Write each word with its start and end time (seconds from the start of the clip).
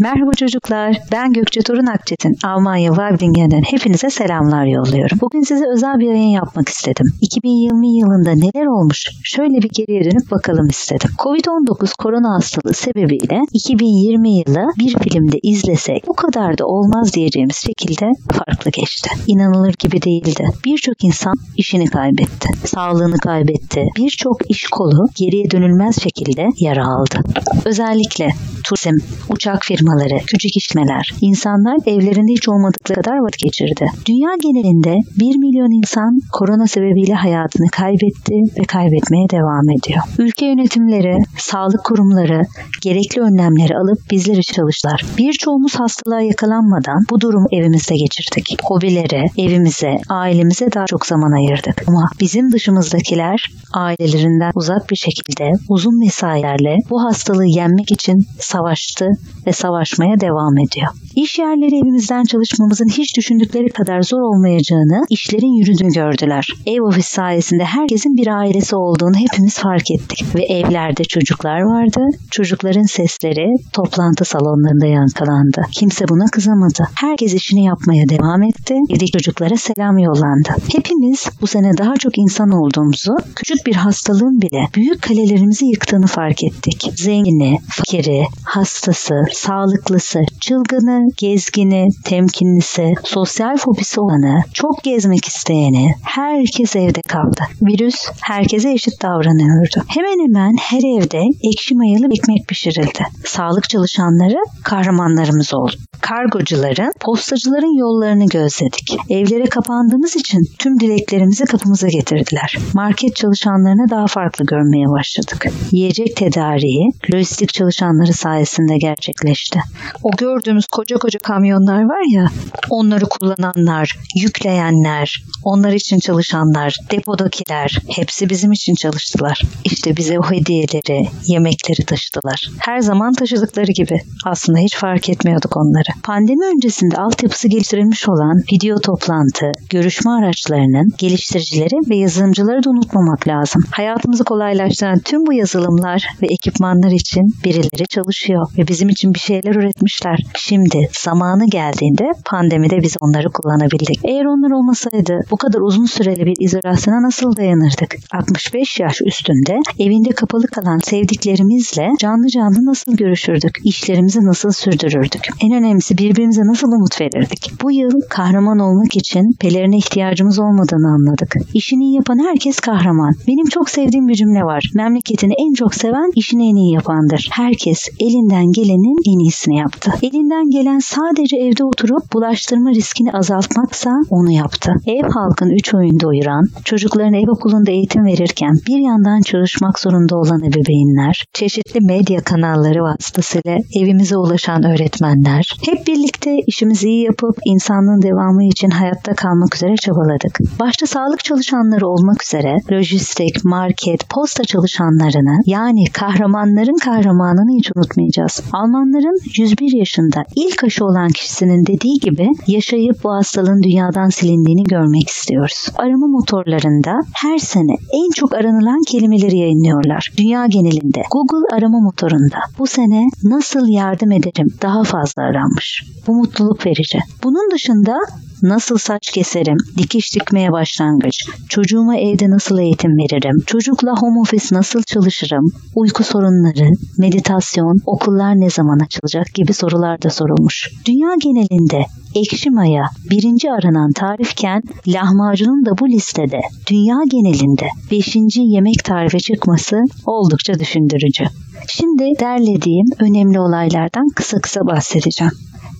Merhaba 0.00 0.30
çocuklar, 0.32 0.96
ben 1.12 1.32
Gökçe 1.32 1.60
Torun 1.60 1.86
Akçetin. 1.86 2.36
Almanya 2.44 2.90
Weiblingen'den 2.90 3.62
hepinize 3.62 4.10
selamlar 4.10 4.66
yolluyorum. 4.66 5.18
Bugün 5.20 5.42
size 5.42 5.64
özel 5.74 5.98
bir 5.98 6.06
yayın 6.06 6.28
yapmak 6.28 6.68
istedim. 6.68 7.06
2020 7.20 7.98
yılında 7.98 8.30
neler 8.30 8.66
olmuş 8.66 9.06
şöyle 9.24 9.62
bir 9.62 9.68
geriye 9.68 10.04
dönüp 10.04 10.30
bakalım 10.30 10.68
istedim. 10.68 11.10
Covid-19 11.18 11.92
korona 11.98 12.34
hastalığı 12.34 12.74
sebebiyle 12.74 13.40
2020 13.52 14.30
yılı 14.30 14.66
bir 14.78 14.98
filmde 14.98 15.38
izlesek 15.42 16.08
bu 16.08 16.14
kadar 16.14 16.58
da 16.58 16.66
olmaz 16.66 17.14
diyeceğimiz 17.14 17.56
şekilde 17.56 18.10
farklı 18.32 18.70
geçti. 18.70 19.10
İnanılır 19.26 19.74
gibi 19.78 20.02
değildi. 20.02 20.46
Birçok 20.64 21.04
insan 21.04 21.34
işini 21.56 21.86
kaybetti, 21.86 22.48
sağlığını 22.64 23.18
kaybetti. 23.18 23.86
Birçok 23.96 24.50
iş 24.50 24.66
kolu 24.66 25.06
geriye 25.14 25.50
dönülmez 25.50 26.02
şekilde 26.02 26.48
yara 26.60 26.86
aldı. 26.86 27.18
Özellikle 27.64 28.28
turizm, 28.70 28.96
uçak 29.28 29.64
firmaları, 29.64 30.18
küçük 30.26 30.56
işletmeler, 30.56 31.10
insanlar 31.20 31.76
evlerinde 31.86 32.32
hiç 32.32 32.48
olmadıkları 32.48 33.02
kadar 33.02 33.18
vakit 33.18 33.42
geçirdi. 33.44 33.86
Dünya 34.06 34.30
genelinde 34.42 34.96
1 35.18 35.36
milyon 35.36 35.78
insan 35.78 36.18
korona 36.32 36.66
sebebiyle 36.66 37.14
hayatını 37.14 37.68
kaybetti 37.72 38.34
ve 38.58 38.64
kaybetmeye 38.64 39.30
devam 39.30 39.70
ediyor. 39.70 40.00
Ülke 40.18 40.46
yönetimleri, 40.46 41.18
sağlık 41.38 41.84
kurumları 41.84 42.42
gerekli 42.82 43.20
önlemleri 43.20 43.76
alıp 43.76 43.98
bizler 44.10 44.36
için 44.36 44.54
çalıştılar. 44.54 45.04
Birçoğumuz 45.18 45.74
hastalığa 45.74 46.20
yakalanmadan 46.20 47.00
bu 47.10 47.20
durumu 47.20 47.46
evimizde 47.52 47.94
geçirdik. 47.96 48.58
Hobilere, 48.64 49.24
evimize, 49.38 49.96
ailemize 50.08 50.72
daha 50.72 50.86
çok 50.86 51.06
zaman 51.06 51.32
ayırdık. 51.32 51.84
Ama 51.88 52.04
bizim 52.20 52.52
dışımızdakiler 52.52 53.46
ailelerinden 53.74 54.52
uzak 54.54 54.90
bir 54.90 54.96
şekilde 54.96 55.52
uzun 55.68 55.98
mesailerle 55.98 56.76
bu 56.90 57.02
hastalığı 57.02 57.46
yenmek 57.46 57.92
için 57.92 58.26
savaştı 58.60 59.06
ve 59.46 59.52
savaşmaya 59.52 60.20
devam 60.20 60.58
ediyor. 60.58 60.88
İş 61.16 61.38
yerleri 61.38 61.76
evimizden 61.76 62.24
çalışmamızın 62.24 62.88
hiç 62.88 63.16
düşündükleri 63.16 63.68
kadar 63.68 64.02
zor 64.02 64.20
olmayacağını, 64.20 65.04
işlerin 65.10 65.58
yürüdüğünü 65.58 65.92
gördüler. 65.92 66.46
Ev 66.66 66.82
ofis 66.82 67.06
sayesinde 67.06 67.64
herkesin 67.64 68.16
bir 68.16 68.26
ailesi 68.26 68.76
olduğunu 68.76 69.16
hepimiz 69.16 69.58
fark 69.58 69.90
ettik. 69.90 70.24
Ve 70.34 70.42
evlerde 70.42 71.04
çocuklar 71.04 71.60
vardı. 71.60 72.00
Çocukların 72.30 72.82
sesleri 72.82 73.46
toplantı 73.72 74.24
salonlarında 74.24 74.86
yankılandı. 74.86 75.62
Kimse 75.72 76.08
buna 76.08 76.24
kızamadı. 76.32 76.88
Herkes 76.94 77.34
işini 77.34 77.64
yapmaya 77.64 78.08
devam 78.08 78.42
etti. 78.42 78.74
Evdeki 78.90 79.12
çocuklara 79.12 79.56
selam 79.56 79.98
yollandı. 79.98 80.48
Hepimiz 80.72 81.26
bu 81.40 81.46
sene 81.46 81.78
daha 81.78 81.96
çok 81.96 82.18
insan 82.18 82.50
olduğumuzu, 82.50 83.16
küçük 83.36 83.66
bir 83.66 83.74
hastalığın 83.74 84.40
bile 84.42 84.68
büyük 84.74 85.02
kalelerimizi 85.02 85.66
yıktığını 85.66 86.06
fark 86.06 86.44
ettik. 86.44 86.92
Zengini, 86.96 87.58
fakiri, 87.68 88.24
hastası, 88.50 89.14
sağlıklısı, 89.32 90.20
çılgını, 90.40 91.08
gezgini, 91.16 91.88
temkinlisi, 92.04 92.94
sosyal 93.04 93.56
fobisi 93.56 94.00
olanı, 94.00 94.40
çok 94.54 94.82
gezmek 94.84 95.24
isteyeni, 95.24 95.94
herkes 96.02 96.76
evde 96.76 97.00
kaldı. 97.02 97.42
Virüs 97.62 97.96
herkese 98.20 98.72
eşit 98.72 99.02
davranıyordu. 99.02 99.84
Hemen 99.88 100.26
hemen 100.26 100.56
her 100.60 100.98
evde 100.98 101.22
ekşi 101.52 101.74
mayalı 101.74 102.06
ekmek 102.06 102.48
pişirildi. 102.48 103.06
Sağlık 103.24 103.68
çalışanları 103.68 104.38
kahramanlarımız 104.64 105.54
oldu. 105.54 105.72
Kargocuların, 106.00 106.92
postacıların 107.00 107.78
yollarını 107.78 108.26
gözledik. 108.26 108.96
Evlere 109.08 109.44
kapandığımız 109.44 110.16
için 110.16 110.40
tüm 110.58 110.80
dileklerimizi 110.80 111.44
kapımıza 111.44 111.88
getirdiler. 111.88 112.58
Market 112.74 113.16
çalışanlarını 113.16 113.90
daha 113.90 114.06
farklı 114.06 114.44
görmeye 114.44 114.86
başladık. 114.86 115.46
Yiyecek 115.72 116.16
tedariği, 116.16 116.90
lojistik 117.14 117.54
çalışanları 117.54 118.12
sayesinde 118.12 118.39
gerçekleşti. 118.76 119.60
O 120.02 120.10
gördüğümüz 120.10 120.66
koca 120.66 120.96
koca 120.98 121.18
kamyonlar 121.18 121.82
var 121.82 122.14
ya, 122.14 122.26
onları 122.70 123.04
kullananlar, 123.04 123.96
yükleyenler, 124.16 125.24
onlar 125.44 125.72
için 125.72 125.98
çalışanlar, 125.98 126.76
depodakiler 126.90 127.78
hepsi 127.88 128.30
bizim 128.30 128.52
için 128.52 128.74
çalıştılar. 128.74 129.42
İşte 129.64 129.96
bize 129.96 130.18
o 130.18 130.22
hediyeleri, 130.22 131.08
yemekleri 131.26 131.84
taşıdılar. 131.86 132.50
Her 132.58 132.80
zaman 132.80 133.12
taşıdıkları 133.12 133.72
gibi. 133.72 134.00
Aslında 134.26 134.58
hiç 134.58 134.76
fark 134.76 135.08
etmiyorduk 135.08 135.56
onları. 135.56 136.00
Pandemi 136.02 136.44
öncesinde 136.44 136.96
altyapısı 136.96 137.48
geliştirilmiş 137.48 138.08
olan 138.08 138.36
video 138.52 138.80
toplantı, 138.80 139.52
görüşme 139.70 140.10
araçlarının 140.10 140.88
geliştiricileri 140.98 141.90
ve 141.90 141.96
yazılımcıları 141.96 142.64
da 142.64 142.70
unutmamak 142.70 143.28
lazım. 143.28 143.62
Hayatımızı 143.70 144.24
kolaylaştıran 144.24 144.98
tüm 144.98 145.26
bu 145.26 145.32
yazılımlar 145.32 146.06
ve 146.22 146.26
ekipmanlar 146.26 146.90
için 146.90 147.22
birileri 147.44 147.86
çalışıyor 147.86 148.19
ve 148.28 148.68
bizim 148.68 148.88
için 148.88 149.14
bir 149.14 149.18
şeyler 149.18 149.54
üretmişler. 149.54 150.18
Şimdi 150.34 150.88
zamanı 151.04 151.46
geldiğinde 151.46 152.10
pandemide 152.24 152.82
biz 152.82 152.96
onları 153.00 153.28
kullanabildik. 153.28 154.00
Eğer 154.04 154.24
onlar 154.24 154.50
olmasaydı 154.50 155.20
bu 155.30 155.36
kadar 155.36 155.60
uzun 155.60 155.84
süreli 155.84 156.26
bir 156.26 156.36
izolasyona 156.40 157.02
nasıl 157.02 157.36
dayanırdık? 157.36 157.96
65 158.12 158.80
yaş 158.80 159.00
üstünde 159.06 159.58
evinde 159.78 160.10
kapalı 160.10 160.46
kalan 160.46 160.78
sevdiklerimizle 160.78 161.88
canlı 162.00 162.26
canlı 162.28 162.66
nasıl 162.66 162.96
görüşürdük? 162.96 163.58
İşlerimizi 163.64 164.20
nasıl 164.24 164.50
sürdürürdük? 164.50 165.28
En 165.42 165.52
önemlisi 165.52 165.98
birbirimize 165.98 166.42
nasıl 166.42 166.72
umut 166.72 167.00
verirdik? 167.00 167.52
Bu 167.62 167.72
yıl 167.72 168.00
kahraman 168.10 168.58
olmak 168.58 168.96
için 168.96 169.32
pelerine 169.40 169.76
ihtiyacımız 169.76 170.38
olmadığını 170.38 170.88
anladık. 170.88 171.34
İşini 171.54 171.94
yapan 171.94 172.18
herkes 172.18 172.60
kahraman. 172.60 173.14
Benim 173.28 173.46
çok 173.46 173.70
sevdiğim 173.70 174.08
bir 174.08 174.14
cümle 174.14 174.42
var. 174.42 174.70
Memleketini 174.74 175.34
en 175.38 175.52
çok 175.54 175.74
seven 175.74 176.10
işini 176.14 176.50
en 176.50 176.56
iyi 176.56 176.74
yapandır. 176.74 177.28
Herkes 177.32 177.88
elinden 178.10 178.52
gelenin 178.52 178.96
en 179.12 179.18
iyisini 179.18 179.56
yaptı. 179.56 179.92
Elinden 180.02 180.50
gelen 180.50 180.78
sadece 180.78 181.36
evde 181.36 181.64
oturup 181.64 182.12
bulaştırma 182.12 182.70
riskini 182.70 183.12
azaltmaksa 183.12 183.90
onu 184.10 184.30
yaptı. 184.30 184.72
Ev 184.86 185.02
halkın 185.02 185.50
3 185.50 185.74
oyunda 185.74 186.06
uyuran, 186.06 186.44
çocukların 186.64 187.14
ev 187.14 187.30
okulunda 187.30 187.70
eğitim 187.70 188.04
verirken 188.04 188.54
bir 188.66 188.78
yandan 188.78 189.20
çalışmak 189.20 189.78
zorunda 189.78 190.16
olan 190.16 190.42
ebeveynler, 190.44 191.24
çeşitli 191.32 191.80
medya 191.80 192.20
kanalları 192.20 192.82
vasıtasıyla 192.82 193.58
evimize 193.80 194.16
ulaşan 194.16 194.62
öğretmenler, 194.64 195.56
hep 195.66 195.86
birlikte 195.86 196.36
işimizi 196.46 196.88
iyi 196.88 197.04
yapıp 197.04 197.36
insanlığın 197.44 198.02
devamı 198.02 198.44
için 198.44 198.70
hayatta 198.70 199.14
kalmak 199.14 199.54
üzere 199.54 199.74
çabaladık. 199.76 200.38
Başta 200.60 200.86
sağlık 200.86 201.24
çalışanları 201.24 201.86
olmak 201.86 202.22
üzere 202.22 202.56
lojistik, 202.72 203.44
market, 203.44 204.08
posta 204.10 204.44
çalışanlarını 204.44 205.36
yani 205.46 205.84
kahramanların 205.92 206.78
kahramanını 206.78 207.58
hiç 207.58 207.70
unutmayacağız. 208.00 208.42
Almanların 208.52 209.18
101 209.38 209.78
yaşında 209.78 210.24
ilk 210.36 210.64
aşı 210.64 210.84
olan 210.84 211.08
kişisinin 211.08 211.66
dediği 211.66 211.98
gibi 212.00 212.28
yaşayıp 212.46 213.04
bu 213.04 213.10
hastalığın 213.10 213.62
dünyadan 213.62 214.08
silindiğini 214.08 214.62
görmek 214.62 215.08
istiyoruz. 215.08 215.68
Arama 215.76 216.06
motorlarında 216.06 216.92
her 217.14 217.38
sene 217.38 217.74
en 217.92 218.10
çok 218.10 218.34
aranılan 218.34 218.82
kelimeleri 218.88 219.38
yayınlıyorlar. 219.38 220.12
Dünya 220.16 220.46
genelinde 220.46 221.02
Google 221.12 221.56
arama 221.56 221.80
motorunda 221.80 222.38
bu 222.58 222.66
sene 222.66 223.06
nasıl 223.24 223.68
yardım 223.68 224.12
ederim 224.12 224.48
daha 224.62 224.84
fazla 224.84 225.22
aranmış. 225.22 225.84
Bu 226.06 226.14
mutluluk 226.14 226.66
verici. 226.66 226.98
Bunun 227.24 227.50
dışında 227.50 227.98
nasıl 228.42 228.78
saç 228.78 229.10
keserim, 229.10 229.56
dikiş 229.78 230.14
dikmeye 230.14 230.52
başlangıç, 230.52 231.24
çocuğuma 231.48 231.96
evde 231.96 232.30
nasıl 232.30 232.58
eğitim 232.58 232.90
veririm, 232.90 233.42
çocukla 233.46 233.92
home 234.00 234.20
office 234.20 234.46
nasıl 234.52 234.82
çalışırım, 234.82 235.44
uyku 235.74 236.04
sorunları, 236.04 236.70
meditasyon, 236.98 237.78
okullar 237.90 238.40
ne 238.40 238.50
zaman 238.50 238.78
açılacak 238.78 239.34
gibi 239.34 239.52
sorular 239.52 240.02
da 240.02 240.10
sorulmuş. 240.10 240.70
Dünya 240.86 241.14
genelinde 241.22 241.84
ekşi 242.14 242.50
maya 242.50 242.84
birinci 243.10 243.52
aranan 243.52 243.92
tarifken 243.92 244.62
lahmacunun 244.86 245.64
da 245.66 245.78
bu 245.78 245.88
listede 245.88 246.40
dünya 246.70 246.98
genelinde 247.10 247.68
beşinci 247.90 248.40
yemek 248.40 248.84
tarifi 248.84 249.18
çıkması 249.18 249.76
oldukça 250.06 250.58
düşündürücü. 250.58 251.24
Şimdi 251.68 252.04
derlediğim 252.20 252.86
önemli 252.98 253.40
olaylardan 253.40 254.08
kısa 254.16 254.40
kısa 254.40 254.66
bahsedeceğim. 254.66 255.32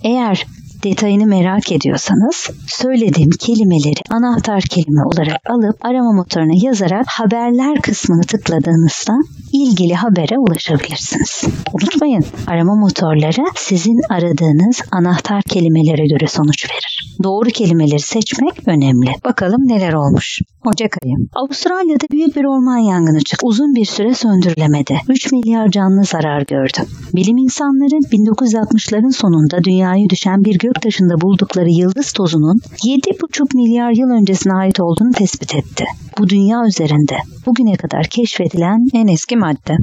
Eğer 0.05 0.47
detayını 0.83 1.27
merak 1.27 1.73
ediyorsanız 1.73 2.51
söylediğim 2.67 3.31
kelimeleri 3.31 4.01
anahtar 4.11 4.63
kelime 4.63 5.03
olarak 5.05 5.51
alıp 5.51 5.85
arama 5.85 6.13
motoruna 6.13 6.67
yazarak 6.67 7.07
haberler 7.09 7.83
kısmını 7.83 8.23
tıkladığınızda 8.23 9.13
ilgili 9.53 9.95
habere 9.95 10.39
ulaşabilirsiniz. 10.39 11.45
Unutmayın 11.73 12.25
arama 12.47 12.75
motorları 12.75 13.45
sizin 13.57 14.01
aradığınız 14.11 14.83
anahtar 14.93 15.43
kelimelere 15.43 16.07
göre 16.07 16.27
sonuç 16.27 16.71
verir. 16.71 17.17
Doğru 17.23 17.51
kelimeleri 17.51 18.01
seçmek 18.01 18.69
önemli. 18.69 19.11
Bakalım 19.25 19.69
neler 19.69 19.93
olmuş. 19.93 20.41
Ocak 20.65 20.97
ayı. 21.05 21.17
Avustralya'da 21.35 22.07
büyük 22.13 22.37
bir 22.37 22.45
orman 22.45 22.79
yangını 22.79 23.21
çıktı. 23.25 23.47
Uzun 23.47 23.75
bir 23.75 23.85
süre 23.85 24.15
söndürülemedi. 24.15 25.01
3 25.09 25.33
milyar 25.33 25.69
canlı 25.69 26.05
zarar 26.05 26.43
gördü. 26.43 26.79
Bilim 27.15 27.37
insanları 27.37 27.97
1960'ların 28.13 29.13
sonunda 29.13 29.65
dünyaya 29.65 30.09
düşen 30.09 30.45
bir 30.45 30.59
göktaşında 30.59 31.21
buldukları 31.21 31.71
yıldız 31.71 32.13
tozunun 32.13 32.59
7,5 32.59 33.57
milyar 33.57 33.91
yıl 33.91 34.11
öncesine 34.11 34.53
ait 34.53 34.81
olduğunu 34.81 35.13
tespit 35.13 35.55
etti. 35.55 35.85
Bu 36.19 36.29
dünya 36.29 36.67
üzerinde 36.67 37.17
bugüne 37.47 37.77
kadar 37.77 38.05
keşfedilen 38.11 38.79
en 38.95 39.07
eski 39.07 39.37
madde. 39.37 39.77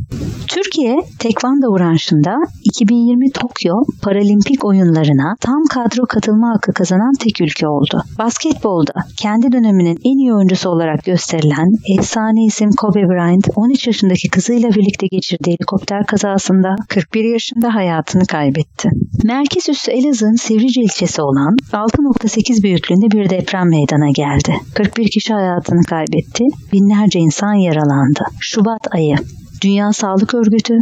Türkiye 0.47 0.97
tekvando 1.19 1.77
branşında 1.77 2.35
2020 2.63 3.31
Tokyo 3.31 3.74
Paralimpik 4.03 4.65
oyunlarına 4.65 5.35
tam 5.39 5.63
kadro 5.69 6.06
katılma 6.06 6.50
hakkı 6.50 6.74
kazanan 6.74 7.13
tek 7.19 7.41
ülke 7.41 7.68
oldu. 7.68 8.03
Basketbolda 8.19 8.94
kendi 9.18 9.51
döneminin 9.51 10.00
en 10.03 10.18
iyi 10.18 10.33
oyuncusu 10.33 10.67
olarak 10.68 11.04
gösterilen 11.04 11.68
efsane 12.00 12.46
isim 12.46 12.69
Kobe 12.72 13.00
Bryant 13.00 13.48
13 13.56 13.88
yaşındaki 13.88 14.30
kızıyla 14.30 14.69
birlikte 14.69 15.08
geçirdiği 15.08 15.52
helikopter 15.52 16.06
kazasında 16.06 16.75
41 16.90 17.24
yaşında 17.24 17.75
hayatını 17.75 18.25
kaybetti. 18.25 18.90
Merkez 19.24 19.69
üssü 19.69 19.92
Elazığ'ın 19.92 20.36
Sivrice 20.36 20.81
ilçesi 20.81 21.22
olan 21.22 21.56
6.8 21.72 22.64
büyüklüğünde 22.64 23.12
bir 23.12 23.30
deprem 23.30 23.69
meydana 23.69 24.10
geldi. 24.16 24.54
41 24.75 25.10
kişi 25.10 25.34
hayatını 25.34 25.84
kaybetti, 25.84 26.44
binlerce 26.74 27.20
insan 27.20 27.54
yaralandı. 27.54 28.20
Şubat 28.40 28.88
ayı 28.92 29.16
Dünya 29.62 29.94
Sağlık 29.94 30.34
Örgütü 30.34 30.74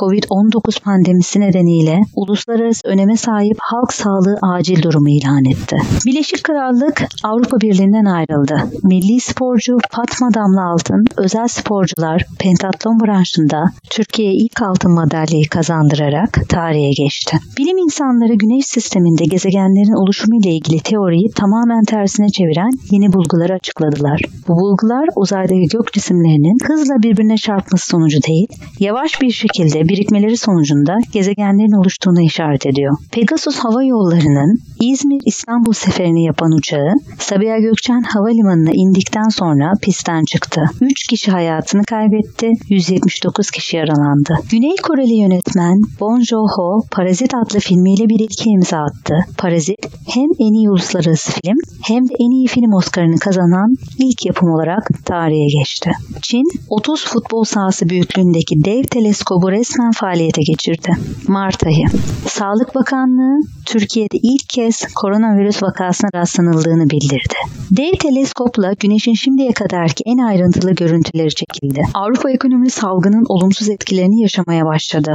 Covid-19 0.00 0.80
pandemisi 0.80 1.40
nedeniyle 1.40 2.00
uluslararası 2.16 2.88
öneme 2.88 3.16
sahip 3.16 3.56
halk 3.60 3.92
sağlığı 3.92 4.36
acil 4.42 4.82
durumu 4.82 5.10
ilan 5.10 5.44
etti. 5.44 5.76
Birleşik 6.06 6.44
Krallık 6.44 7.02
Avrupa 7.24 7.60
Birliği'nden 7.60 8.04
ayrıldı. 8.04 8.56
Milli 8.82 9.20
sporcu 9.20 9.78
Fatma 9.90 10.34
Damla 10.34 10.72
Altın, 10.72 11.04
özel 11.16 11.48
sporcular 11.48 12.26
pentatlon 12.38 13.00
branşında 13.00 13.64
Türkiye'ye 13.90 14.34
ilk 14.34 14.62
altın 14.62 14.92
madalyayı 14.92 15.48
kazandırarak 15.48 16.48
tarihe 16.48 16.90
geçti. 17.04 17.36
Bilim 17.58 17.78
insanları 17.78 18.34
Güneş 18.34 18.66
sisteminde 18.66 19.24
gezegenlerin 19.24 20.02
oluşumu 20.02 20.40
ile 20.40 20.50
ilgili 20.50 20.80
teoriyi 20.80 21.30
tamamen 21.30 21.84
tersine 21.84 22.28
çeviren 22.28 22.70
yeni 22.90 23.12
bulguları 23.12 23.52
açıkladılar. 23.54 24.20
Bu 24.48 24.52
bulgular 24.52 25.08
uzaydaki 25.16 25.66
gök 25.72 25.92
cisimlerinin 25.92 26.58
hızla 26.66 26.94
birbirine 27.02 27.36
çarpması 27.36 27.86
sonucu 27.86 28.18
değil, 28.22 28.48
yavaş 28.80 29.20
bir 29.20 29.30
şekilde 29.30 29.83
birikmeleri 29.88 30.36
sonucunda 30.36 30.98
gezegenlerin 31.12 31.80
oluştuğuna 31.80 32.22
işaret 32.22 32.66
ediyor. 32.66 32.96
Pegasus 33.12 33.58
Hava 33.58 33.84
Yolları'nın 33.84 34.58
İzmir-İstanbul 34.80 35.72
seferini 35.72 36.24
yapan 36.24 36.52
uçağı 36.52 36.92
Sabiha 37.18 37.58
Gökçen 37.58 38.02
Havalimanı'na 38.02 38.70
indikten 38.74 39.28
sonra 39.28 39.72
pistten 39.82 40.24
çıktı. 40.24 40.60
3 40.80 41.06
kişi 41.06 41.30
hayatını 41.30 41.84
kaybetti, 41.84 42.50
179 42.68 43.50
kişi 43.50 43.76
yaralandı. 43.76 44.34
Güney 44.50 44.76
Koreli 44.82 45.14
yönetmen 45.14 45.76
Bong 46.00 46.22
Joon-ho 46.22 46.82
Parazit 46.90 47.34
adlı 47.34 47.58
filmiyle 47.60 48.08
bir 48.08 48.20
ilke 48.20 48.50
imza 48.50 48.78
attı. 48.78 49.14
Parazit 49.38 49.88
hem 50.06 50.28
en 50.38 50.52
iyi 50.52 50.70
uluslararası 50.70 51.32
film 51.32 51.56
hem 51.82 52.08
de 52.08 52.14
en 52.20 52.30
iyi 52.30 52.46
film 52.46 52.72
Oscar'ını 52.72 53.18
kazanan 53.18 53.74
ilk 53.98 54.26
yapım 54.26 54.48
olarak 54.50 54.88
tarihe 55.04 55.58
geçti. 55.58 55.90
Çin 56.22 56.44
30 56.70 57.04
futbol 57.04 57.44
sahası 57.44 57.88
büyüklüğündeki 57.88 58.64
dev 58.64 58.82
teleskobu 58.82 59.50
resmen 59.50 59.73
faaliyete 60.00 60.42
geçirdi. 60.42 60.92
Mart 61.28 61.66
ayı. 61.66 61.86
Sağlık 62.28 62.74
Bakanlığı 62.74 63.40
Türkiye'de 63.66 64.16
ilk 64.22 64.48
kez 64.48 64.94
koronavirüs 64.94 65.62
vakasına 65.62 66.08
rastlanıldığını 66.14 66.90
bildirdi. 66.90 67.34
Dev 67.70 67.92
teleskopla 67.92 68.72
güneşin 68.80 69.14
şimdiye 69.14 69.52
kadarki 69.52 70.04
en 70.06 70.18
ayrıntılı 70.18 70.72
görüntüleri 70.72 71.28
çekildi. 71.28 71.82
Avrupa 71.94 72.30
ekonomi 72.30 72.70
salgının 72.70 73.24
olumsuz 73.28 73.68
etkilerini 73.68 74.22
yaşamaya 74.22 74.64
başladı. 74.64 75.12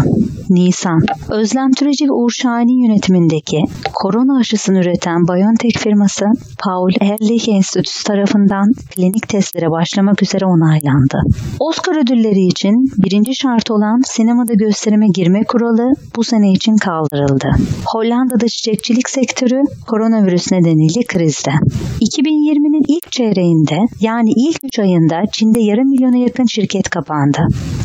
Nisan. 0.49 1.01
Özlem 1.29 1.71
Türeci 1.71 2.05
ve 2.05 2.11
Uğur 2.11 2.31
Şahin'in 2.31 2.87
yönetimindeki 2.87 3.59
korona 3.93 4.39
aşısını 4.39 4.79
üreten 4.79 5.27
BioNTech 5.27 5.77
firması 5.77 6.25
Paul 6.63 6.91
Ehrlich 7.01 7.49
Enstitüsü 7.49 8.03
tarafından 8.03 8.65
klinik 8.95 9.27
testlere 9.29 9.71
başlamak 9.71 10.23
üzere 10.23 10.45
onaylandı. 10.45 11.17
Oscar 11.59 12.03
ödülleri 12.03 12.45
için 12.45 12.73
birinci 12.97 13.35
şart 13.35 13.71
olan 13.71 14.01
sinemada 14.49 14.53
gösterime 14.53 15.07
girme 15.13 15.43
kuralı 15.43 15.93
bu 16.15 16.23
sene 16.23 16.51
için 16.51 16.77
kaldırıldı. 16.77 17.49
Hollanda'da 17.85 18.47
çiçekçilik 18.47 19.09
sektörü 19.09 19.61
koronavirüs 19.87 20.51
nedeniyle 20.51 21.03
krizde. 21.07 21.51
2020'nin 22.01 22.83
ilk 22.87 23.11
çeyreğinde 23.11 23.77
yani 24.01 24.31
ilk 24.35 24.57
3 24.63 24.79
ayında 24.79 25.21
Çin'de 25.31 25.59
yarım 25.61 25.89
milyona 25.89 26.17
yakın 26.17 26.45
şirket 26.45 26.89
kapandı. 26.89 27.39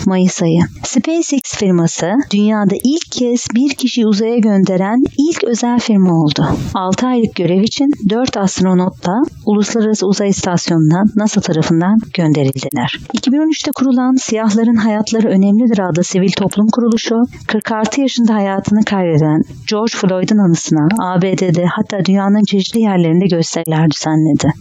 Mayıs 0.06 0.43
ayı. 0.43 0.61
SpaceX 0.84 1.43
firması 1.43 2.12
dünyada 2.32 2.75
ilk 2.84 3.12
kez 3.12 3.46
bir 3.55 3.75
kişi 3.75 4.06
uzaya 4.06 4.38
gönderen 4.38 5.02
ilk 5.19 5.44
özel 5.44 5.78
firma 5.78 6.12
oldu. 6.14 6.46
6 6.75 7.06
aylık 7.06 7.34
görev 7.37 7.62
için 7.62 7.90
4 8.11 8.37
astronot 8.37 9.06
da 9.06 9.12
Uluslararası 9.46 10.06
Uzay 10.06 10.28
İstasyonu'na 10.28 11.05
NASA 11.16 11.40
tarafından 11.40 11.99
gönderildiler. 12.14 12.99
2013'te 13.19 13.70
kurulan 13.70 14.14
Siyahların 14.20 14.76
Hayatları 14.76 15.28
Önemlidir 15.28 15.78
adlı 15.78 16.05
sivil 16.05 16.32
toplum 16.32 16.66
kuruluşu 16.66 17.14
46 17.49 18.00
yaşında 18.00 18.34
hayatını 18.34 18.84
kaybeden 18.84 19.43
George 19.70 19.93
Floyd'un 19.96 20.38
anısına 20.38 20.88
ABD'de 21.00 21.64
hatta 21.66 22.05
dünyanın 22.05 22.44
çeşitli 22.44 22.81
yerlerinde 22.81 23.26
gösteriler 23.26 23.90
düzenledi 23.90 24.03
düzenledi. 24.04 24.52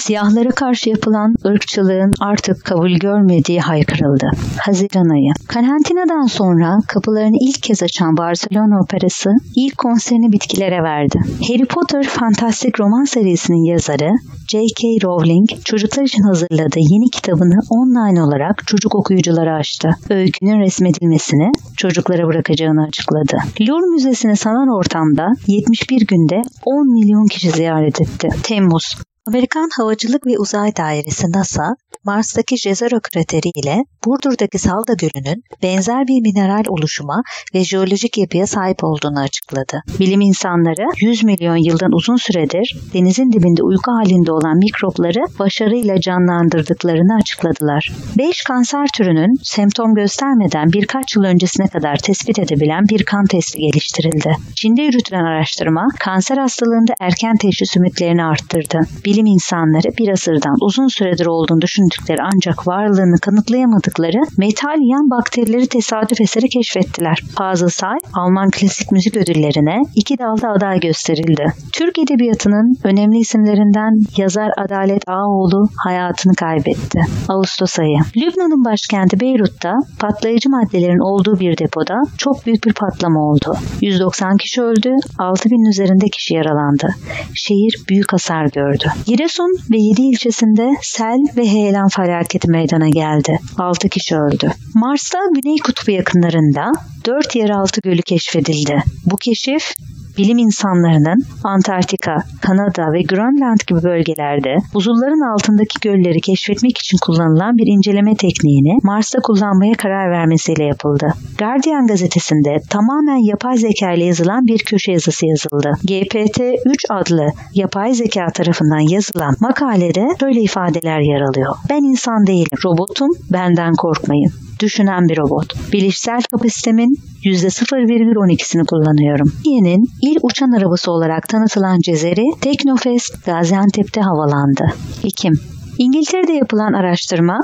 Siyahlara 0.00 0.50
karşı 0.50 0.90
yapılan 0.90 1.34
ırkçılığın 1.46 2.12
artık 2.20 2.64
kabul 2.64 2.90
görmediği 2.90 3.60
haykırıldı. 3.60 4.30
Haziran 4.58 5.14
ayı. 5.14 5.32
Karantinadan 5.48 6.26
sonra 6.26 6.78
kapılarını 6.88 7.36
ilk 7.40 7.62
kez 7.62 7.82
açan 7.82 8.16
Barcelona 8.16 8.80
Operası 8.82 9.30
ilk 9.56 9.78
konserini 9.78 10.32
bitkilere 10.32 10.82
verdi. 10.82 11.18
Harry 11.48 11.64
Potter 11.64 12.02
fantastik 12.08 12.80
roman 12.80 13.04
serisinin 13.04 13.72
yazarı 13.72 14.10
J.K. 14.48 14.88
Rowling 15.02 15.48
çocuklar 15.64 16.04
için 16.04 16.22
hazırladığı 16.22 16.78
yeni 16.78 17.10
kitabını 17.10 17.58
online 17.70 18.22
olarak 18.22 18.66
çocuk 18.66 18.94
okuyuculara 18.94 19.56
açtı. 19.56 19.88
Öykünün 20.10 20.60
resmedilmesini 20.60 21.52
çocuklara 21.76 22.26
bırakacağını 22.26 22.86
açıkladı. 22.88 23.36
Louvre 23.60 23.90
Müzesi'ni 23.94 24.36
sanan 24.36 24.78
ortamda 24.78 25.26
71 25.46 26.06
günde 26.06 26.42
10 26.64 26.92
milyon 26.92 27.26
kişi 27.26 27.50
ziyaret 27.50 28.00
etti. 28.00 28.28
Temmuz 28.42 28.94
Amerikan 29.30 29.70
Havacılık 29.76 30.26
ve 30.26 30.38
Uzay 30.38 30.76
Dairesi 30.76 31.32
NASA, 31.32 31.76
Mars'taki 32.04 32.56
Jezero 32.56 33.00
krateri 33.00 33.50
ile 33.56 33.84
Burdur'daki 34.06 34.58
Salda 34.58 34.92
Gölü'nün 34.92 35.42
benzer 35.62 36.06
bir 36.06 36.20
mineral 36.20 36.64
oluşuma 36.68 37.22
ve 37.54 37.64
jeolojik 37.64 38.18
yapıya 38.18 38.46
sahip 38.46 38.84
olduğunu 38.84 39.20
açıkladı. 39.20 39.82
Bilim 39.98 40.20
insanları 40.20 40.86
100 41.00 41.24
milyon 41.24 41.56
yıldan 41.56 41.92
uzun 41.92 42.16
süredir 42.16 42.76
denizin 42.94 43.32
dibinde 43.32 43.62
uyku 43.62 43.90
halinde 43.92 44.32
olan 44.32 44.56
mikropları 44.56 45.38
başarıyla 45.38 46.00
canlandırdıklarını 46.00 47.16
açıkladılar. 47.20 47.92
5 48.18 48.42
kanser 48.42 48.86
türünün 48.94 49.34
semptom 49.42 49.94
göstermeden 49.94 50.72
birkaç 50.72 51.16
yıl 51.16 51.24
öncesine 51.24 51.66
kadar 51.66 51.96
tespit 51.96 52.38
edebilen 52.38 52.84
bir 52.88 53.04
kan 53.04 53.24
testi 53.24 53.58
geliştirildi. 53.58 54.36
Çin'de 54.54 54.82
yürütülen 54.82 55.24
araştırma 55.24 55.86
kanser 55.98 56.36
hastalığında 56.36 56.92
erken 57.00 57.36
teşhis 57.36 57.76
ümitlerini 57.76 58.24
arttırdı. 58.24 58.78
Bilim 59.04 59.26
insanları 59.26 59.88
bir 59.98 60.08
asırdan 60.08 60.56
uzun 60.60 60.88
süredir 60.88 61.26
olduğunu 61.26 61.60
düşündükleri 61.60 61.89
ancak 62.34 62.66
varlığını 62.66 63.20
kanıtlayamadıkları 63.20 64.20
metal 64.38 64.78
yiyen 64.80 65.10
bakterileri 65.10 65.68
tesadüf 65.68 66.20
eseri 66.20 66.48
keşfettiler. 66.48 67.22
Fazıl 67.38 67.68
Say, 67.68 67.98
Alman 68.14 68.50
klasik 68.50 68.92
müzik 68.92 69.16
ödüllerine 69.16 69.82
iki 69.96 70.18
dalda 70.18 70.48
aday 70.48 70.80
gösterildi. 70.80 71.44
Türk 71.72 71.98
Edebiyatı'nın 71.98 72.74
önemli 72.84 73.18
isimlerinden 73.18 73.92
yazar 74.16 74.50
Adalet 74.58 75.08
Ağoğlu 75.08 75.68
hayatını 75.84 76.34
kaybetti. 76.34 77.00
Ağustos 77.28 77.78
ayı. 77.78 77.98
Lübnan'ın 78.16 78.64
başkenti 78.64 79.20
Beyrut'ta 79.20 79.72
patlayıcı 80.00 80.50
maddelerin 80.50 81.14
olduğu 81.14 81.40
bir 81.40 81.58
depoda 81.58 81.94
çok 82.18 82.46
büyük 82.46 82.64
bir 82.64 82.72
patlama 82.72 83.20
oldu. 83.20 83.56
190 83.80 84.36
kişi 84.36 84.62
öldü, 84.62 84.90
6000 85.18 85.70
üzerinde 85.70 86.06
kişi 86.16 86.34
yaralandı. 86.34 86.88
Şehir 87.34 87.74
büyük 87.88 88.12
hasar 88.12 88.44
gördü. 88.44 88.92
Giresun 89.06 89.56
ve 89.70 89.76
7 89.78 90.02
ilçesinde 90.02 90.70
sel 90.82 91.18
ve 91.36 91.46
heyelan 91.48 91.79
felaketi 91.88 92.50
meydana 92.50 92.88
geldi. 92.88 93.38
6 93.58 93.88
kişi 93.88 94.16
öldü. 94.16 94.50
Mars'ta 94.74 95.18
Güney 95.34 95.56
Kutbu 95.58 95.90
yakınlarında 95.90 96.72
4 97.06 97.36
yeraltı 97.36 97.80
gölü 97.80 98.02
keşfedildi. 98.02 98.82
Bu 99.06 99.16
keşif 99.16 99.74
bilim 100.18 100.38
insanlarının 100.38 101.24
Antarktika, 101.44 102.16
Kanada 102.40 102.92
ve 102.92 103.02
Grönland 103.02 103.60
gibi 103.66 103.82
bölgelerde 103.82 104.56
buzulların 104.74 105.34
altındaki 105.34 105.80
gölleri 105.82 106.20
keşfetmek 106.20 106.78
için 106.78 106.98
kullanılan 107.02 107.56
bir 107.56 107.66
inceleme 107.66 108.14
tekniğini 108.16 108.78
Mars'ta 108.82 109.18
kullanmaya 109.20 109.74
karar 109.74 110.10
vermesiyle 110.10 110.64
yapıldı. 110.64 111.14
Guardian 111.38 111.86
gazetesinde 111.86 112.56
tamamen 112.70 113.30
yapay 113.30 113.56
zeka 113.56 113.92
ile 113.92 114.04
yazılan 114.04 114.46
bir 114.46 114.58
köşe 114.58 114.92
yazısı 114.92 115.26
yazıldı. 115.26 115.72
GPT-3 115.84 116.56
adlı 116.90 117.26
yapay 117.54 117.94
zeka 117.94 118.26
tarafından 118.34 118.92
yazılan 118.92 119.34
makalede 119.40 120.08
şöyle 120.20 120.40
ifadeler 120.40 121.00
yer 121.00 121.20
alıyor. 121.20 121.56
Ben 121.70 121.82
insan 121.82 122.26
değilim, 122.26 122.58
robotum, 122.64 123.10
benden 123.32 123.72
korkmayın 123.72 124.32
düşünen 124.60 125.08
bir 125.08 125.18
robot. 125.18 125.72
Bilişsel 125.72 126.22
kapasitemin 126.30 126.90
%0,12'sini 127.24 128.66
kullanıyorum. 128.66 129.32
Ye'nin 129.44 129.84
ilk 130.02 130.24
uçan 130.24 130.58
arabası 130.58 130.90
olarak 130.92 131.28
tanıtılan 131.28 131.78
Cezeri 131.80 132.24
Teknofest 132.40 133.24
Gaziantep'te 133.26 134.00
havalandı. 134.00 134.64
Ekim 135.04 135.32
İngiltere'de 135.78 136.32
yapılan 136.32 136.72
araştırma 136.72 137.40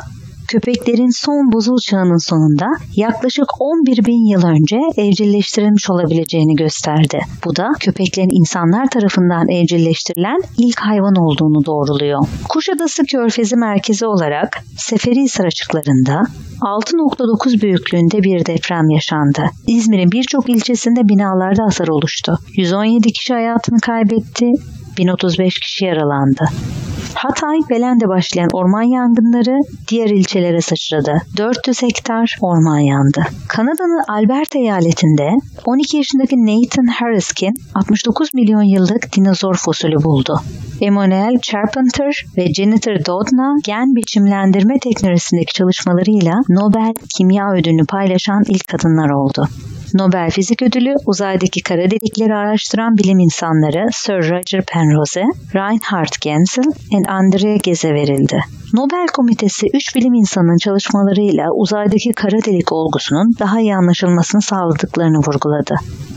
köpeklerin 0.49 1.25
son 1.25 1.53
buzul 1.53 1.77
çağının 1.89 2.29
sonunda 2.29 2.67
yaklaşık 2.97 3.47
11 3.61 4.05
bin 4.07 4.31
yıl 4.31 4.45
önce 4.47 4.79
evcilleştirilmiş 4.97 5.91
olabileceğini 5.91 6.57
gösterdi. 6.57 7.19
Bu 7.45 7.57
da 7.57 7.69
köpeklerin 7.81 8.41
insanlar 8.41 8.91
tarafından 8.91 9.49
evcilleştirilen 9.49 10.41
ilk 10.59 10.81
hayvan 10.81 11.15
olduğunu 11.15 11.65
doğruluyor. 11.67 12.27
Kuşadası 12.49 13.03
Körfezi 13.05 13.57
merkezi 13.57 14.07
olarak 14.07 14.59
Seferihisar 14.77 15.45
açıklarında 15.45 16.23
6.9 16.61 17.63
büyüklüğünde 17.63 18.23
bir 18.23 18.47
deprem 18.47 18.91
yaşandı. 18.91 19.45
İzmir'in 19.67 20.13
birçok 20.13 20.49
ilçesinde 20.49 21.09
binalarda 21.09 21.63
hasar 21.65 21.89
oluştu. 21.89 22.39
117 22.57 23.13
kişi 23.13 23.35
hayatını 23.35 23.81
kaybetti, 23.81 24.53
1035 24.97 25.59
kişi 25.59 25.85
yaralandı. 25.85 26.45
Hatay, 27.17 27.59
Belen'de 27.71 28.09
başlayan 28.09 28.49
orman 28.53 28.83
yangınları 28.83 29.59
diğer 29.89 30.11
ilçelere 30.11 30.61
sıçradı. 30.61 31.13
400 31.37 31.83
hektar 31.83 32.37
orman 32.41 32.79
yandı. 32.79 33.21
Kanada'nın 33.49 34.03
Alberta 34.09 34.59
eyaletinde 34.59 35.29
12 35.65 35.97
yaşındaki 35.97 36.37
Nathan 36.37 36.87
Harriskin 36.87 37.55
69 37.75 38.35
milyon 38.35 38.63
yıllık 38.63 39.17
dinozor 39.17 39.55
fosilü 39.55 40.05
buldu. 40.05 40.41
Emmanuel 40.81 41.39
Charpenter 41.43 42.25
ve 42.37 42.47
Jennifer 42.55 43.07
Doudna 43.07 43.57
gen 43.65 43.95
biçimlendirme 43.95 44.79
teknolojisindeki 44.79 45.53
çalışmalarıyla 45.53 46.35
Nobel 46.49 46.95
Kimya 47.17 47.45
Ödülünü 47.53 47.87
paylaşan 47.87 48.43
ilk 48.49 48.69
kadınlar 48.69 49.11
oldu. 49.11 49.49
Nobel 49.95 50.31
Fizik 50.31 50.63
Ödülü 50.63 50.95
uzaydaki 51.07 51.63
kara 51.63 51.91
delikleri 51.91 52.35
araştıran 52.35 52.97
bilim 52.97 53.19
insanları 53.19 53.87
Sir 53.93 54.31
Roger 54.31 54.65
Penrose, 54.67 55.23
Reinhard 55.55 56.13
Genzel 56.21 56.65
ve 56.93 57.11
Andrea 57.11 57.57
Geze 57.57 57.95
verildi. 57.95 58.41
Nobel 58.75 59.07
Komitesi 59.15 59.67
3 59.75 59.97
bilim 59.97 60.15
insanının 60.15 60.59
çalışmalarıyla 60.59 61.45
uzaydaki 61.55 62.13
kara 62.17 62.45
delik 62.45 62.73
olgusunun 62.73 63.33
daha 63.39 63.61
iyi 63.61 63.75
anlaşılmasını 63.77 64.43
sağladıklarını 64.43 65.19
vurguladı. 65.19 65.75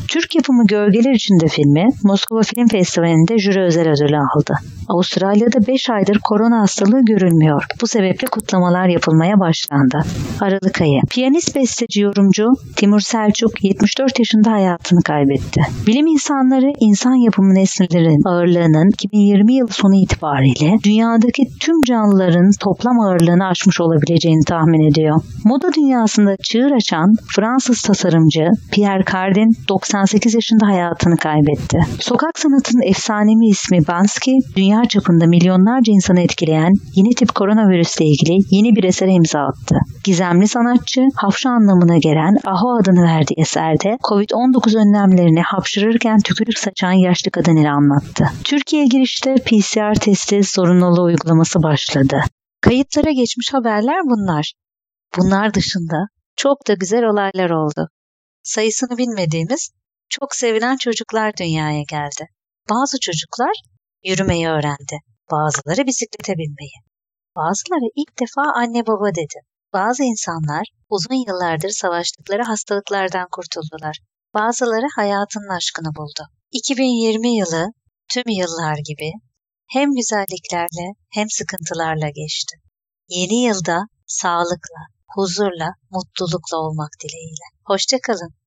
Türk 0.09 0.35
yapımı 0.35 0.67
Gölgeler 0.67 1.13
içinde 1.13 1.47
filmi 1.47 1.87
Moskova 2.03 2.41
Film 2.41 2.67
Festivali'nde 2.67 3.37
jüri 3.37 3.61
özel 3.61 3.89
ödülü 3.89 4.17
aldı. 4.17 4.53
Avustralya'da 4.89 5.67
5 5.67 5.89
aydır 5.89 6.19
korona 6.23 6.61
hastalığı 6.61 7.05
görülmüyor. 7.05 7.65
Bu 7.81 7.87
sebeple 7.87 8.27
kutlamalar 8.27 8.87
yapılmaya 8.87 9.39
başlandı. 9.39 9.99
Aralık 10.41 10.81
ayı. 10.81 11.01
Piyanist 11.09 11.55
besteci 11.55 12.01
yorumcu 12.01 12.45
Timur 12.75 12.99
Selçuk 12.99 13.63
74 13.63 14.19
yaşında 14.19 14.51
hayatını 14.51 14.99
kaybetti. 15.01 15.61
Bilim 15.87 16.07
insanları 16.07 16.73
insan 16.79 17.15
yapımı 17.25 17.53
nesnelerin 17.55 18.29
ağırlığının 18.29 18.89
2020 18.93 19.53
yılı 19.53 19.71
sonu 19.71 19.95
itibariyle 20.03 20.77
dünyadaki 20.83 21.43
tüm 21.59 21.81
canlıların 21.87 22.51
toplam 22.59 22.99
ağırlığını 22.99 23.47
aşmış 23.47 23.81
olabileceğini 23.81 24.45
tahmin 24.45 24.91
ediyor. 24.91 25.21
Moda 25.45 25.73
dünyasında 25.73 26.35
çığır 26.43 26.71
açan 26.71 27.13
Fransız 27.35 27.81
tasarımcı 27.81 28.45
Pierre 28.71 29.03
Cardin 29.11 29.51
98 29.99 30.33
yaşında 30.33 30.67
hayatını 30.67 31.17
kaybetti. 31.17 31.79
Sokak 31.99 32.39
sanatının 32.39 32.81
efsanevi 32.81 33.49
ismi 33.49 33.87
Bansky, 33.87 34.37
dünya 34.55 34.85
çapında 34.89 35.25
milyonlarca 35.27 35.93
insanı 35.93 36.21
etkileyen 36.21 36.73
yeni 36.95 37.15
tip 37.15 37.35
koronavirüsle 37.35 38.05
ilgili 38.05 38.37
yeni 38.51 38.75
bir 38.75 38.83
esere 38.83 39.11
imza 39.11 39.39
attı. 39.39 39.75
Gizemli 40.03 40.47
sanatçı, 40.47 41.01
hapşa 41.15 41.49
anlamına 41.49 41.97
gelen 41.97 42.37
Aho 42.45 42.77
adını 42.81 43.03
verdiği 43.03 43.35
eserde 43.37 43.97
COVID-19 44.09 44.77
önlemlerini 44.77 45.41
hapşırırken 45.41 46.19
tükürük 46.19 46.59
saçan 46.59 46.91
yaşlı 46.91 47.31
kadın 47.31 47.55
ile 47.55 47.69
anlattı. 47.69 48.25
Türkiye 48.43 48.85
girişte 48.85 49.35
PCR 49.35 49.99
testi 49.99 50.43
zorunluluğu 50.43 51.03
uygulaması 51.03 51.63
başladı. 51.63 52.21
Kayıtlara 52.61 53.11
geçmiş 53.11 53.53
haberler 53.53 54.01
bunlar. 54.05 54.53
Bunlar 55.17 55.53
dışında 55.53 55.97
çok 56.35 56.67
da 56.67 56.73
güzel 56.73 57.03
olaylar 57.03 57.49
oldu. 57.49 57.87
Sayısını 58.43 58.97
bilmediğimiz 58.97 59.78
çok 60.09 60.35
sevilen 60.35 60.77
çocuklar 60.77 61.37
dünyaya 61.37 61.81
geldi. 61.81 62.27
Bazı 62.69 62.99
çocuklar 62.99 63.55
yürümeyi 64.03 64.47
öğrendi. 64.47 64.97
Bazıları 65.31 65.87
bisiklete 65.87 66.33
binmeyi. 66.33 66.77
Bazıları 67.35 67.89
ilk 67.95 68.19
defa 68.19 68.41
anne 68.55 68.87
baba 68.87 69.15
dedi. 69.15 69.39
Bazı 69.73 70.03
insanlar 70.03 70.67
uzun 70.89 71.15
yıllardır 71.27 71.69
savaştıkları 71.69 72.43
hastalıklardan 72.43 73.27
kurtuldular. 73.31 73.99
Bazıları 74.33 74.87
hayatının 74.95 75.57
aşkını 75.57 75.95
buldu. 75.95 76.23
2020 76.51 77.37
yılı 77.37 77.67
tüm 78.13 78.23
yıllar 78.27 78.77
gibi 78.77 79.11
hem 79.67 79.89
güzelliklerle 79.95 80.93
hem 81.09 81.29
sıkıntılarla 81.29 82.09
geçti. 82.09 82.57
Yeni 83.09 83.43
yılda 83.43 83.81
sağlıkla, 84.07 84.81
huzurla, 85.15 85.69
mutlulukla 85.91 86.57
olmak 86.57 86.89
dileğiyle. 87.03 87.45
Hoşçakalın. 87.65 88.33